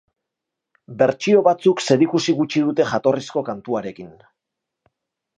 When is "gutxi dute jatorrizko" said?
2.39-3.43